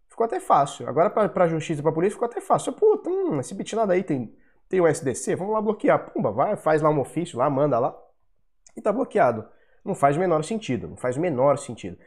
[0.08, 0.88] Ficou até fácil.
[0.88, 2.74] Agora, para a justiça e para a polícia, ficou até fácil.
[2.74, 4.36] Puta, hum, esse bitnado aí tem,
[4.70, 6.12] tem o SDC, vamos lá bloquear.
[6.12, 7.98] Pumba, vai, faz lá um ofício, lá, manda lá.
[8.76, 9.48] E tá bloqueado.
[9.88, 11.98] Não faz o menor sentido, não faz o menor sentido.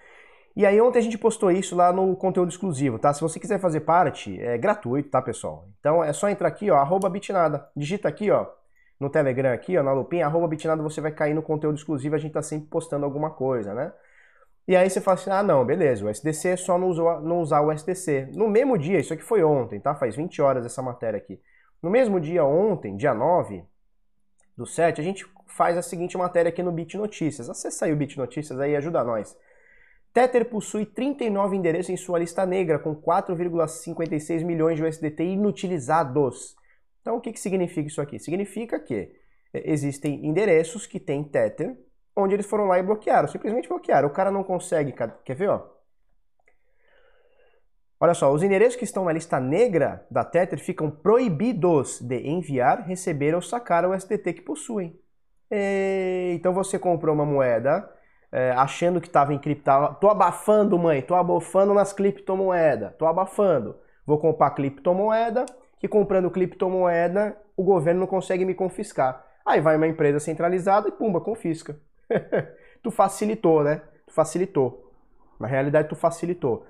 [0.55, 3.12] E aí ontem a gente postou isso lá no conteúdo exclusivo, tá?
[3.14, 5.66] Se você quiser fazer parte, é gratuito, tá, pessoal?
[5.81, 7.69] Então é só entrar aqui, ó, arroba bitnada.
[7.75, 8.47] Digita aqui, ó,
[8.99, 12.19] no Telegram aqui, ó, na lupinha, arroba bitnada, você vai cair no conteúdo exclusivo, a
[12.19, 13.93] gente tá sempre postando alguma coisa, né?
[14.69, 17.61] E aí você fala assim, ah não, beleza, o SDC é só não não usar
[17.61, 18.29] o SDC.
[18.35, 19.95] No mesmo dia, isso aqui foi ontem, tá?
[19.95, 21.40] Faz 20 horas essa matéria aqui.
[21.83, 23.64] No mesmo dia ontem, dia 9
[24.57, 27.49] do 7, a gente faz a seguinte matéria aqui no Bit Notícias.
[27.51, 29.37] Acesse aí o Bit Notícias aí ajuda nós.
[30.13, 36.57] Tether possui 39 endereços em sua lista negra, com 4,56 milhões de USDT inutilizados.
[37.01, 38.19] Então, o que, que significa isso aqui?
[38.19, 39.13] Significa que
[39.55, 41.79] é, existem endereços que têm Tether,
[42.17, 44.09] onde eles foram lá e bloquearam, simplesmente bloquearam.
[44.09, 45.81] O cara não consegue, quer ver, ó?
[48.03, 52.87] Olha só, os endereços que estão na lista negra da Tether ficam proibidos de enviar,
[52.87, 54.99] receber ou sacar o USDT que possuem.
[55.51, 57.91] E, então você comprou uma moeda
[58.31, 59.95] é, achando que estava encriptada.
[59.95, 62.95] Tô abafando, mãe, tô abafando nas criptomoedas.
[62.97, 63.77] Tô abafando.
[64.07, 65.47] Vou comprar criptomoeda,
[65.79, 69.25] que comprando criptomoeda o governo não consegue me confiscar.
[69.45, 71.79] Aí vai uma empresa centralizada e pumba, confisca.
[72.83, 73.83] tu facilitou, né?
[74.07, 74.91] Tu facilitou.
[75.39, 76.67] Na realidade, tu facilitou.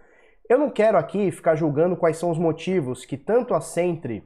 [0.48, 4.24] Eu não quero aqui ficar julgando quais são os motivos que tanto a Centre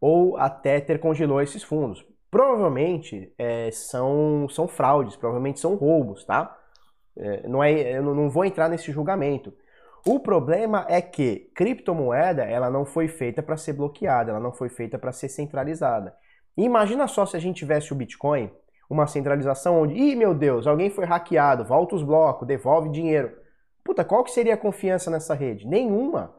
[0.00, 6.58] ou a Tether congelou esses fundos provavelmente é, são, são fraudes, provavelmente são roubos, tá?
[7.16, 9.54] É, não é, eu não vou entrar nesse julgamento.
[10.04, 14.68] O problema é que criptomoeda ela não foi feita para ser bloqueada, ela não foi
[14.68, 16.12] feita para ser centralizada.
[16.56, 18.50] imagina só se a gente tivesse o Bitcoin,
[18.90, 23.30] uma centralização onde, ih, meu Deus, alguém foi hackeado, volta os blocos, devolve dinheiro.
[23.84, 25.68] Puta, qual que seria a confiança nessa rede?
[25.68, 26.34] Nenhuma.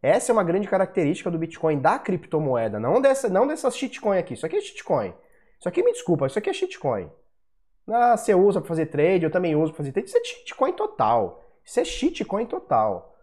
[0.00, 4.34] Essa é uma grande característica do Bitcoin, da criptomoeda, não dessa, não dessas shitcoin aqui.
[4.34, 5.12] Isso aqui é shitcoin.
[5.58, 7.10] Isso aqui me desculpa, isso aqui é shitcoin.
[7.88, 10.08] Ah, você usa para fazer trade, eu também uso para fazer trade.
[10.08, 11.44] Isso é shitcoin total.
[11.64, 13.16] Isso é shitcoin total.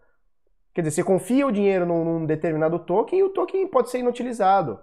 [0.74, 4.00] Quer dizer, você confia o dinheiro num, num determinado token e o token pode ser
[4.00, 4.78] inutilizado.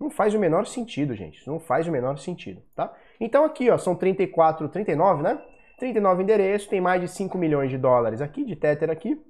[0.00, 1.46] Não faz o menor sentido, gente.
[1.46, 2.92] Não faz o menor sentido, tá?
[3.20, 5.40] Então aqui, ó, são 34, 39, né?
[5.78, 9.20] 39 endereços, tem mais de 5 milhões de dólares aqui, de Tether aqui,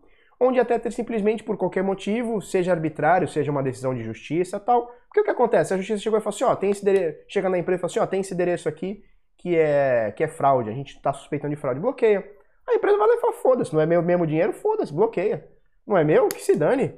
[0.43, 4.87] onde a Tether simplesmente, por qualquer motivo, seja arbitrário, seja uma decisão de justiça tal.
[5.07, 5.73] Porque o que acontece?
[5.73, 7.91] A justiça chegou e falou assim, ó, tem esse endereço, chega na empresa e fala
[7.91, 9.05] assim, ó, tem esse endereço aqui
[9.39, 12.29] que é, que é fraude, a gente está suspeitando de fraude, bloqueia.
[12.69, 15.49] A empresa vai lá e fala, foda-se, não é meu mesmo dinheiro, foda-se, bloqueia.
[15.87, 16.29] Não é meu?
[16.29, 16.95] Que se dane.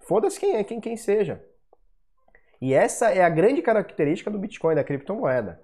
[0.00, 1.44] Foda-se quem é, quem, quem seja.
[2.60, 5.60] E essa é a grande característica do Bitcoin, da criptomoeda.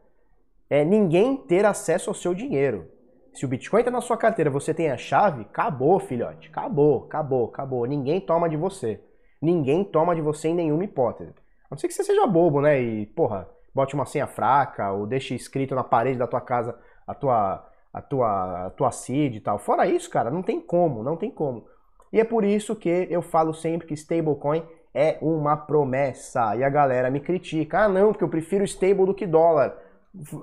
[0.69, 2.91] É ninguém ter acesso ao seu dinheiro.
[3.37, 6.49] Se o Bitcoin está na sua carteira, você tem a chave, acabou, filhote.
[6.49, 7.85] Acabou, acabou, acabou.
[7.85, 8.99] Ninguém toma de você.
[9.43, 11.31] Ninguém toma de você em nenhuma hipótese.
[11.31, 12.81] A não ser que você seja bobo, né?
[12.81, 17.15] E, porra, bote uma senha fraca ou deixe escrito na parede da tua casa a
[17.15, 19.59] tua a tua, a tua seed e tal.
[19.59, 21.67] Fora isso, cara, não tem como, não tem como.
[22.13, 24.63] E é por isso que eu falo sempre que stablecoin
[24.95, 26.57] é uma promessa.
[26.57, 27.85] E a galera me critica.
[27.85, 29.77] Ah, não, porque eu prefiro stable do que dólar.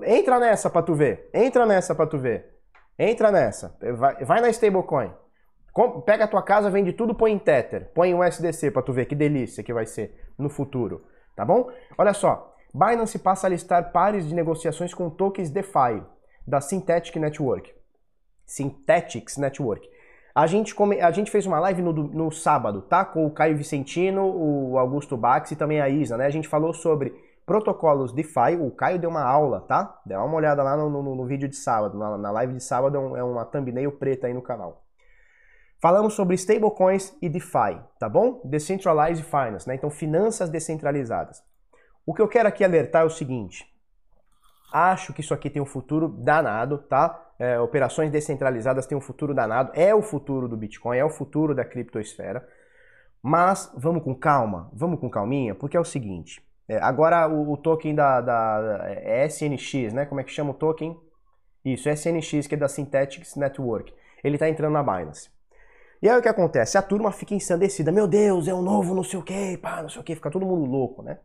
[0.03, 1.29] Entra nessa pra tu ver.
[1.33, 2.52] Entra nessa pra tu ver.
[2.97, 3.77] Entra nessa.
[3.95, 5.11] Vai, vai na stablecoin.
[6.05, 7.91] Pega a tua casa, vende tudo, põe em Tether.
[7.93, 11.03] Põe um SDC pra tu ver que delícia que vai ser no futuro.
[11.35, 11.71] Tá bom?
[11.97, 12.53] Olha só.
[12.73, 16.03] Binance passa a listar pares de negociações com tokens DeFi
[16.47, 17.71] da Synthetic Network.
[18.45, 19.87] Synthetics Network.
[20.35, 20.99] A gente, come...
[20.99, 23.05] a gente fez uma live no, no sábado, tá?
[23.05, 26.25] Com o Caio Vicentino, o Augusto Bax e também a Isa, né?
[26.25, 27.13] A gente falou sobre
[27.45, 28.55] protocolos DeFi.
[28.59, 30.01] O Caio deu uma aula, tá?
[30.05, 31.97] Dê uma olhada lá no, no, no vídeo de sábado.
[31.97, 34.83] Na, na, live de sábado é, é uma thumbnail preta aí no canal.
[35.81, 38.41] Falamos sobre stablecoins e DeFi, tá bom?
[38.45, 39.75] Decentralized Finance, né?
[39.75, 41.43] Então, finanças descentralizadas.
[42.05, 43.65] O que eu quero aqui alertar é o seguinte:
[44.73, 47.31] Acho que isso aqui tem um futuro danado, tá?
[47.37, 49.71] É, operações descentralizadas têm um futuro danado.
[49.75, 52.43] É o futuro do Bitcoin, é o futuro da criptosfera.
[53.21, 56.41] Mas vamos com calma, vamos com calminha, porque é o seguinte.
[56.67, 60.05] É, agora o, o, token da, da é SNX, né?
[60.05, 60.97] Como é que chama o token?
[61.63, 63.93] Isso, SNX, que é da Synthetics Network.
[64.23, 65.29] Ele está entrando na Binance.
[66.01, 66.77] E aí o que acontece?
[66.77, 67.91] A turma fica ensandecida.
[67.91, 70.15] Meu Deus, é um novo não sei o que, pá, não sei o que.
[70.15, 71.19] Fica todo mundo louco, né?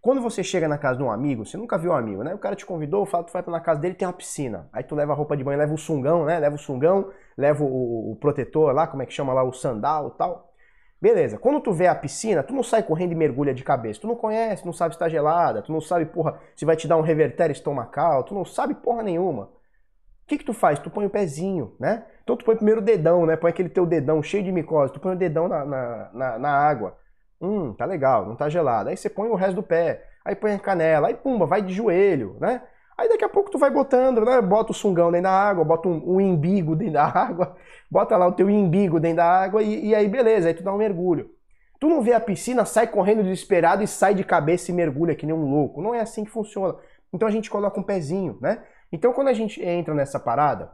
[0.00, 2.34] Quando você chega na casa de um amigo, você nunca viu um amigo, né?
[2.34, 4.68] O cara te convidou, fala, tu vai na casa dele, tem uma piscina.
[4.72, 6.38] Aí tu leva a roupa de banho, leva o sungão, né?
[6.38, 10.12] Leva o sungão, leva o, o protetor lá, como é que chama lá, o sandal
[10.14, 10.52] e tal.
[11.00, 14.00] Beleza, quando tu vê a piscina, tu não sai correndo e mergulha de cabeça.
[14.00, 16.88] Tu não conhece, não sabe se tá gelada, tu não sabe, porra, se vai te
[16.88, 19.44] dar um revertério estomacal, tu não sabe porra nenhuma.
[19.44, 20.78] O que que tu faz?
[20.78, 22.04] Tu põe o pezinho, né?
[22.24, 23.36] Então tu põe primeiro o dedão, né?
[23.36, 26.50] Põe aquele teu dedão cheio de micose, tu põe o dedão na, na, na, na
[26.50, 26.96] água.
[27.40, 28.88] Hum, tá legal, não tá gelado.
[28.88, 31.72] Aí você põe o resto do pé, aí põe a canela, aí pumba, vai de
[31.74, 32.62] joelho, né?
[32.96, 34.40] Aí daqui a pouco tu vai botando, né?
[34.40, 37.56] Bota o sungão dentro da água, bota um, um imbigo dentro da água,
[37.90, 40.72] bota lá o teu imbigo dentro da água e, e, aí beleza, aí tu dá
[40.72, 41.30] um mergulho.
[41.78, 45.26] Tu não vê a piscina, sai correndo desesperado e sai de cabeça e mergulha que
[45.26, 45.82] nem um louco.
[45.82, 46.74] Não é assim que funciona.
[47.12, 48.64] Então a gente coloca um pezinho, né?
[48.90, 50.72] Então quando a gente entra nessa parada,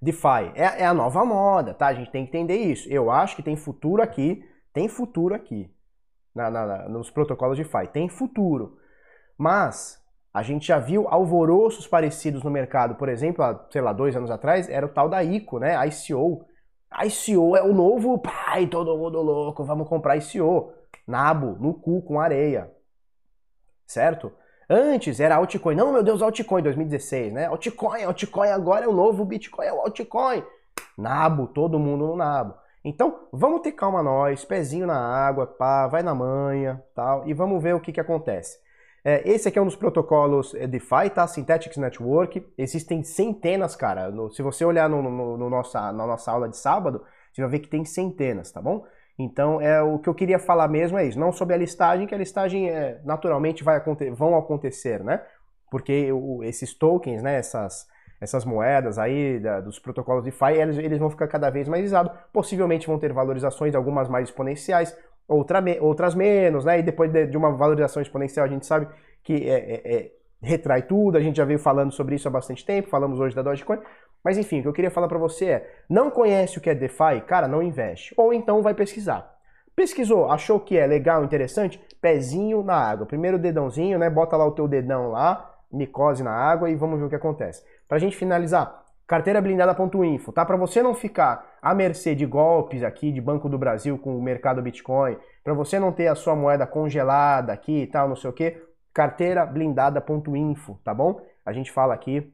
[0.00, 1.88] DeFi é, é a nova moda, tá?
[1.88, 2.88] A gente tem que entender isso.
[2.90, 5.70] Eu acho que tem futuro aqui, tem futuro aqui
[6.34, 7.88] na, na, nos protocolos de FI.
[7.92, 8.78] Tem futuro.
[9.36, 10.02] Mas
[10.34, 12.96] a gente já viu alvoroços parecidos no mercado.
[12.96, 15.76] Por exemplo, há, sei lá, dois anos atrás, era o tal da ICO, né?
[15.86, 16.44] ICO.
[17.04, 20.72] ICO é o novo, pai, todo mundo louco, vamos comprar ICO.
[21.06, 22.68] Nabo, no cu, com areia.
[23.86, 24.32] Certo?
[24.68, 25.76] Antes era altcoin.
[25.76, 27.46] Não, meu Deus, altcoin 2016, né?
[27.46, 30.42] Altcoin, altcoin agora é o novo Bitcoin, é o altcoin.
[30.98, 32.54] Nabo, todo mundo no nabo.
[32.84, 37.62] Então, vamos ter calma nós, pezinho na água, pá, vai na manha, tal, e vamos
[37.62, 38.63] ver o que, que acontece.
[39.06, 41.26] É, esse aqui é um dos protocolos é, DeFi, tá?
[41.26, 42.42] Synthetics Network.
[42.56, 44.10] Existem centenas, cara.
[44.10, 47.50] No, se você olhar no, no, no, nossa, na nossa aula de sábado, você vai
[47.50, 48.86] ver que tem centenas, tá bom?
[49.18, 51.20] Então, é o que eu queria falar mesmo é isso.
[51.20, 53.78] Não sobre a listagem, que a listagem é, naturalmente vai
[54.12, 55.20] vão acontecer, né?
[55.70, 57.86] Porque o, esses tokens, né, essas,
[58.20, 62.12] essas moedas aí da, dos protocolos DeFi, eles, eles vão ficar cada vez mais usados.
[62.32, 64.96] Possivelmente vão ter valorizações, algumas mais exponenciais,
[65.28, 66.78] outra, outras menos, né?
[66.78, 68.88] E depois de, de, uma valorização exponencial, a gente sabe
[69.22, 70.10] que é, é, é,
[70.42, 71.16] retrai tudo.
[71.16, 73.78] A gente já veio falando sobre isso há bastante tempo, falamos hoje da Dogecoin.
[74.22, 76.74] Mas enfim, o que eu queria falar para você é: não conhece o que é
[76.74, 77.20] DeFi?
[77.26, 78.14] Cara, não investe.
[78.16, 79.34] Ou então vai pesquisar.
[79.76, 81.80] Pesquisou, achou que é legal, interessante?
[82.00, 83.06] Pezinho na água.
[83.06, 84.08] Primeiro dedãozinho, né?
[84.08, 87.64] Bota lá o teu dedão lá, micose na água e vamos ver o que acontece.
[87.88, 90.44] Pra gente finalizar, carteirablindada.info, tá?
[90.44, 94.22] Para você não ficar à mercê de golpes aqui de Banco do Brasil com o
[94.22, 98.30] mercado Bitcoin, para você não ter a sua moeda congelada aqui e tal, não sei
[98.30, 98.56] o que,
[98.92, 101.20] carteirablindada.info, tá bom?
[101.44, 102.32] A gente fala aqui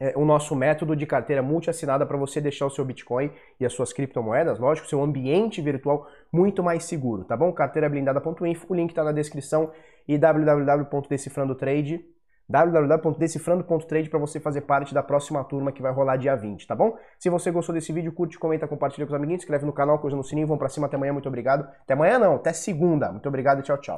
[0.00, 3.72] é, o nosso método de carteira multiassinada para você deixar o seu Bitcoin e as
[3.72, 7.52] suas criptomoedas, lógico, seu ambiente virtual muito mais seguro, tá bom?
[7.52, 9.70] Carteirablindada.info, o link está na descrição
[10.08, 12.04] e www.decifrandotrade
[12.48, 16.96] www.decifrando.trade para você fazer parte da próxima turma que vai rolar dia 20, tá bom?
[17.18, 20.16] Se você gostou desse vídeo, curte, comenta, compartilha com os amiguinhos, inscreve no canal, coisa
[20.16, 21.68] no sininho, vamos para cima até amanhã, muito obrigado.
[21.82, 23.10] Até amanhã não, até segunda.
[23.10, 23.94] Muito obrigado e tchau, tchau.